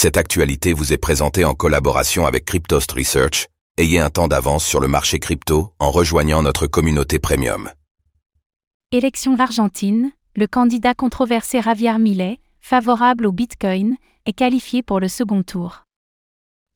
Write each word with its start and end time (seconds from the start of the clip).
Cette 0.00 0.16
actualité 0.16 0.74
vous 0.74 0.92
est 0.92 0.96
présentée 0.96 1.44
en 1.44 1.54
collaboration 1.54 2.24
avec 2.24 2.44
Cryptost 2.44 2.92
Research. 2.92 3.48
Ayez 3.78 3.98
un 3.98 4.10
temps 4.10 4.28
d'avance 4.28 4.64
sur 4.64 4.78
le 4.78 4.86
marché 4.86 5.18
crypto 5.18 5.72
en 5.80 5.90
rejoignant 5.90 6.40
notre 6.40 6.68
communauté 6.68 7.18
premium. 7.18 7.68
Élection 8.92 9.34
d'Argentine, 9.34 10.12
le 10.36 10.46
candidat 10.46 10.94
controversé 10.94 11.60
Javier 11.60 11.98
Millet, 11.98 12.38
favorable 12.60 13.26
au 13.26 13.32
Bitcoin, 13.32 13.96
est 14.24 14.34
qualifié 14.34 14.84
pour 14.84 15.00
le 15.00 15.08
second 15.08 15.42
tour. 15.42 15.82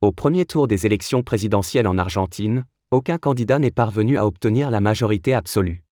Au 0.00 0.10
premier 0.10 0.44
tour 0.44 0.66
des 0.66 0.84
élections 0.84 1.22
présidentielles 1.22 1.86
en 1.86 1.98
Argentine, 1.98 2.64
aucun 2.90 3.18
candidat 3.18 3.60
n'est 3.60 3.70
parvenu 3.70 4.18
à 4.18 4.26
obtenir 4.26 4.68
la 4.68 4.80
majorité 4.80 5.32
absolue. 5.32 5.84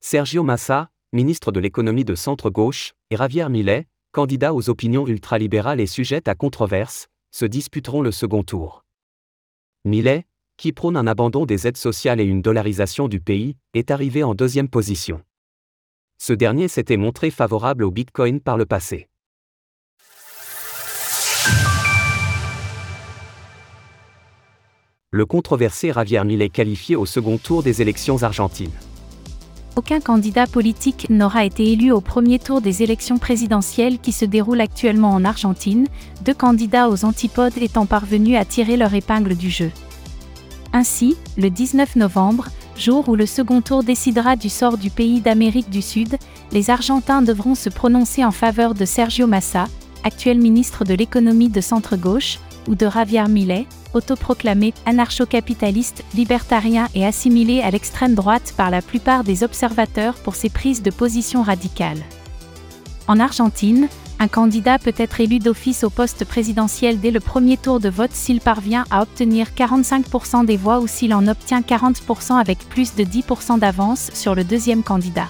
Sergio 0.00 0.42
Massa, 0.42 0.88
ministre 1.12 1.52
de 1.52 1.60
l'économie 1.60 2.06
de 2.06 2.14
centre-gauche, 2.14 2.94
et 3.10 3.18
Javier 3.18 3.50
Millet, 3.50 3.86
candidat 4.12 4.54
aux 4.54 4.70
opinions 4.70 5.06
ultralibérales 5.06 5.80
et 5.80 5.86
sujettes 5.86 6.28
à 6.28 6.34
controverse, 6.34 7.08
se 7.30 7.44
disputeront 7.44 8.02
le 8.02 8.12
second 8.12 8.42
tour. 8.42 8.84
Millet, 9.84 10.26
qui 10.56 10.72
prône 10.72 10.96
un 10.96 11.06
abandon 11.06 11.46
des 11.46 11.66
aides 11.66 11.76
sociales 11.76 12.20
et 12.20 12.24
une 12.24 12.42
dollarisation 12.42 13.08
du 13.08 13.20
pays, 13.20 13.56
est 13.74 13.90
arrivé 13.90 14.22
en 14.24 14.34
deuxième 14.34 14.68
position. 14.68 15.22
Ce 16.18 16.32
dernier 16.32 16.66
s'était 16.68 16.96
montré 16.96 17.30
favorable 17.30 17.84
au 17.84 17.90
Bitcoin 17.90 18.40
par 18.40 18.56
le 18.56 18.66
passé. 18.66 19.08
Le 25.10 25.24
controversé 25.24 25.92
Javier 25.92 26.24
Millet 26.24 26.50
qualifié 26.50 26.96
au 26.96 27.06
second 27.06 27.38
tour 27.38 27.62
des 27.62 27.80
élections 27.80 28.22
argentines. 28.22 28.72
Aucun 29.78 30.00
candidat 30.00 30.48
politique 30.48 31.06
n'aura 31.08 31.44
été 31.44 31.70
élu 31.70 31.92
au 31.92 32.00
premier 32.00 32.40
tour 32.40 32.60
des 32.60 32.82
élections 32.82 33.18
présidentielles 33.18 34.00
qui 34.00 34.10
se 34.10 34.24
déroulent 34.24 34.60
actuellement 34.60 35.12
en 35.12 35.24
Argentine, 35.24 35.86
deux 36.24 36.34
candidats 36.34 36.90
aux 36.90 37.04
antipodes 37.04 37.56
étant 37.58 37.86
parvenus 37.86 38.36
à 38.36 38.44
tirer 38.44 38.76
leur 38.76 38.92
épingle 38.92 39.36
du 39.36 39.50
jeu. 39.50 39.70
Ainsi, 40.72 41.16
le 41.36 41.48
19 41.48 41.94
novembre, 41.94 42.48
jour 42.76 43.08
où 43.08 43.14
le 43.14 43.24
second 43.24 43.60
tour 43.60 43.84
décidera 43.84 44.34
du 44.34 44.48
sort 44.48 44.78
du 44.78 44.90
pays 44.90 45.20
d'Amérique 45.20 45.70
du 45.70 45.80
Sud, 45.80 46.16
les 46.50 46.70
Argentins 46.70 47.22
devront 47.22 47.54
se 47.54 47.68
prononcer 47.68 48.24
en 48.24 48.32
faveur 48.32 48.74
de 48.74 48.84
Sergio 48.84 49.28
Massa, 49.28 49.66
actuel 50.02 50.40
ministre 50.40 50.84
de 50.84 50.94
l'économie 50.94 51.50
de 51.50 51.60
centre-gauche, 51.60 52.40
ou 52.68 52.74
de 52.74 52.88
Javier 52.88 53.28
Millet, 53.28 53.66
autoproclamé 53.94 54.74
anarcho-capitaliste, 54.86 56.04
libertarien 56.14 56.88
et 56.94 57.04
assimilé 57.04 57.62
à 57.62 57.70
l'extrême 57.70 58.14
droite 58.14 58.54
par 58.56 58.70
la 58.70 58.82
plupart 58.82 59.24
des 59.24 59.42
observateurs 59.42 60.14
pour 60.14 60.36
ses 60.36 60.50
prises 60.50 60.82
de 60.82 60.90
position 60.90 61.42
radicales. 61.42 62.02
En 63.08 63.18
Argentine, 63.18 63.88
un 64.20 64.28
candidat 64.28 64.78
peut 64.78 64.94
être 64.96 65.20
élu 65.20 65.38
d'office 65.38 65.84
au 65.84 65.90
poste 65.90 66.24
présidentiel 66.24 67.00
dès 67.00 67.10
le 67.12 67.20
premier 67.20 67.56
tour 67.56 67.78
de 67.80 67.88
vote 67.88 68.12
s'il 68.12 68.40
parvient 68.40 68.84
à 68.90 69.02
obtenir 69.02 69.48
45% 69.56 70.44
des 70.44 70.56
voix 70.56 70.80
ou 70.80 70.86
s'il 70.86 71.14
en 71.14 71.26
obtient 71.28 71.60
40% 71.60 72.34
avec 72.34 72.58
plus 72.68 72.94
de 72.96 73.04
10% 73.04 73.60
d'avance 73.60 74.10
sur 74.12 74.34
le 74.34 74.44
deuxième 74.44 74.82
candidat. 74.82 75.28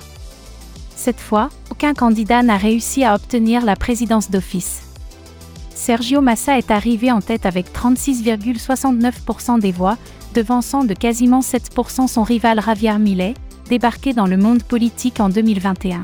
Cette 0.96 1.20
fois, 1.20 1.50
aucun 1.70 1.94
candidat 1.94 2.42
n'a 2.42 2.56
réussi 2.56 3.04
à 3.04 3.14
obtenir 3.14 3.64
la 3.64 3.76
présidence 3.76 4.30
d'office. 4.30 4.87
Sergio 5.78 6.20
Massa 6.20 6.58
est 6.58 6.72
arrivé 6.72 7.12
en 7.12 7.20
tête 7.20 7.46
avec 7.46 7.72
36,69% 7.72 9.60
des 9.60 9.70
voix, 9.70 9.96
devançant 10.34 10.82
de 10.82 10.92
quasiment 10.92 11.38
7% 11.38 12.08
son 12.08 12.24
rival 12.24 12.60
Javier 12.60 12.98
Millet, 12.98 13.34
débarqué 13.70 14.12
dans 14.12 14.26
le 14.26 14.36
monde 14.36 14.64
politique 14.64 15.20
en 15.20 15.28
2021. 15.28 16.02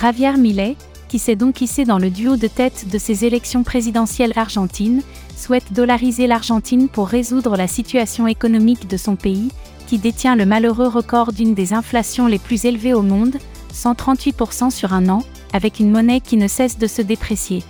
Javier 0.00 0.38
Millet, 0.38 0.76
qui 1.08 1.18
s'est 1.18 1.36
donc 1.36 1.60
hissé 1.60 1.84
dans 1.84 1.98
le 1.98 2.08
duo 2.08 2.36
de 2.36 2.46
tête 2.46 2.88
de 2.90 2.96
ces 2.96 3.26
élections 3.26 3.62
présidentielles 3.62 4.32
argentines, 4.36 5.02
souhaite 5.36 5.74
dollariser 5.74 6.26
l'Argentine 6.26 6.88
pour 6.88 7.08
résoudre 7.08 7.58
la 7.58 7.68
situation 7.68 8.26
économique 8.26 8.88
de 8.88 8.96
son 8.96 9.16
pays, 9.16 9.50
qui 9.86 9.98
détient 9.98 10.34
le 10.34 10.46
malheureux 10.46 10.88
record 10.88 11.34
d'une 11.34 11.54
des 11.54 11.74
inflations 11.74 12.26
les 12.26 12.38
plus 12.38 12.64
élevées 12.64 12.94
au 12.94 13.02
monde, 13.02 13.36
138% 13.74 14.70
sur 14.70 14.94
un 14.94 15.10
an, 15.10 15.24
avec 15.52 15.78
une 15.78 15.90
monnaie 15.90 16.22
qui 16.22 16.38
ne 16.38 16.48
cesse 16.48 16.78
de 16.78 16.86
se 16.86 17.02
déprécier. 17.02 17.62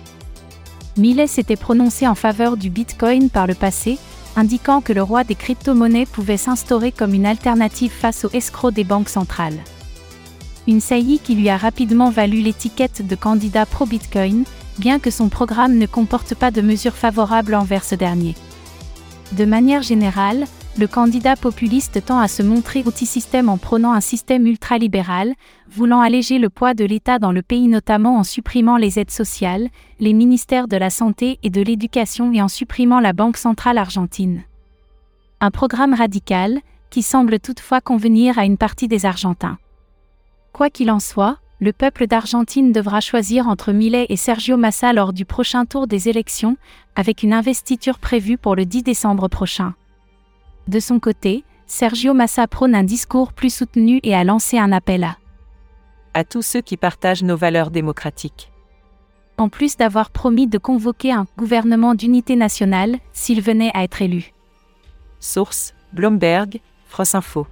Millet 0.95 1.27
s'était 1.27 1.55
prononcé 1.55 2.07
en 2.07 2.13
faveur 2.13 2.55
du 2.55 2.69
Bitcoin 2.69 3.29
par 3.29 3.47
le 3.47 3.55
passé, 3.55 3.97
indiquant 4.35 4.79
que 4.79 4.93
le 4.93 5.01
roi 5.01 5.23
des 5.23 5.33
crypto-monnaies 5.33 6.05
pouvait 6.05 6.37
s'instaurer 6.37 6.91
comme 6.91 7.15
une 7.15 7.25
alternative 7.25 7.91
face 7.91 8.25
aux 8.25 8.29
escrocs 8.29 8.73
des 8.73 8.83
banques 8.83 9.09
centrales. 9.09 9.57
Une 10.67 10.81
saillie 10.81 11.19
qui 11.19 11.35
lui 11.35 11.49
a 11.49 11.57
rapidement 11.57 12.11
valu 12.11 12.41
l'étiquette 12.41 13.05
de 13.05 13.15
candidat 13.15 13.65
pro-Bitcoin, 13.65 14.43
bien 14.77 14.99
que 14.99 15.11
son 15.11 15.29
programme 15.29 15.77
ne 15.77 15.87
comporte 15.87 16.35
pas 16.35 16.51
de 16.51 16.61
mesures 16.61 16.95
favorables 16.95 17.55
envers 17.55 17.83
ce 17.83 17.95
dernier. 17.95 18.35
De 19.31 19.45
manière 19.45 19.81
générale, 19.81 20.45
le 20.75 20.87
candidat 20.87 21.35
populiste 21.35 22.03
tend 22.03 22.19
à 22.19 22.27
se 22.27 22.41
montrer 22.41 22.83
anti-système 22.85 23.47
en 23.47 23.57
prônant 23.57 23.93
un 23.93 24.01
système 24.01 24.47
ultralibéral, 24.47 25.33
voulant 25.69 26.01
alléger 26.01 26.39
le 26.39 26.49
poids 26.49 26.73
de 26.73 26.83
l'État 26.83 27.19
dans 27.19 27.31
le 27.31 27.43
pays 27.43 27.67
notamment 27.67 28.17
en 28.17 28.23
supprimant 28.23 28.77
les 28.77 28.97
aides 28.99 29.11
sociales, 29.11 29.69
les 29.99 30.13
ministères 30.13 30.67
de 30.67 30.77
la 30.77 30.89
Santé 30.89 31.37
et 31.43 31.51
de 31.51 31.61
l'Éducation 31.61 32.33
et 32.33 32.41
en 32.41 32.47
supprimant 32.47 32.99
la 32.99 33.13
Banque 33.13 33.37
centrale 33.37 33.77
argentine. 33.77 34.43
Un 35.41 35.51
programme 35.51 35.93
radical, 35.93 36.59
qui 36.89 37.03
semble 37.03 37.39
toutefois 37.39 37.81
convenir 37.81 38.39
à 38.39 38.45
une 38.45 38.57
partie 38.57 38.87
des 38.87 39.05
Argentins. 39.05 39.57
Quoi 40.53 40.69
qu'il 40.69 40.89
en 40.89 40.99
soit, 40.99 41.37
le 41.59 41.71
peuple 41.71 42.07
d'Argentine 42.07 42.71
devra 42.71 42.99
choisir 42.99 43.47
entre 43.47 43.71
Millet 43.71 44.07
et 44.09 44.17
Sergio 44.17 44.57
Massa 44.57 44.91
lors 44.91 45.13
du 45.13 45.25
prochain 45.25 45.65
tour 45.65 45.87
des 45.87 46.09
élections, 46.09 46.57
avec 46.95 47.21
une 47.21 47.33
investiture 47.33 47.99
prévue 47.99 48.37
pour 48.37 48.55
le 48.55 48.65
10 48.65 48.83
décembre 48.83 49.27
prochain. 49.27 49.73
De 50.67 50.79
son 50.79 50.99
côté, 50.99 51.43
Sergio 51.67 52.13
Massa 52.13 52.47
prône 52.47 52.75
un 52.75 52.83
discours 52.83 53.33
plus 53.33 53.53
soutenu 53.53 53.99
et 54.03 54.15
a 54.15 54.23
lancé 54.23 54.57
un 54.57 54.71
appel 54.71 55.03
à 55.03 55.17
à 56.13 56.23
tous 56.23 56.41
ceux 56.41 56.61
qui 56.61 56.77
partagent 56.77 57.23
nos 57.23 57.35
valeurs 57.35 57.71
démocratiques. 57.71 58.51
En 59.37 59.49
plus 59.49 59.77
d'avoir 59.77 60.11
promis 60.11 60.47
de 60.47 60.57
convoquer 60.57 61.11
un 61.11 61.25
gouvernement 61.37 61.95
d'unité 61.95 62.35
nationale 62.35 62.97
s'il 63.13 63.41
venait 63.41 63.71
à 63.73 63.83
être 63.83 64.01
élu. 64.01 64.31
Source 65.19 65.73
Bloomberg, 65.91 66.59
France 66.87 67.15
Info. 67.15 67.47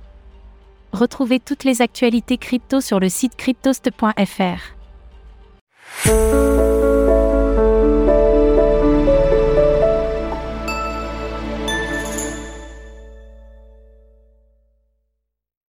Retrouvez 0.94 1.40
toutes 1.40 1.64
les 1.64 1.82
actualités 1.82 2.38
crypto 2.38 2.82
sur 2.82 3.00
le 3.00 3.10
site 3.10 3.36
cryptost.fr. 3.36 4.76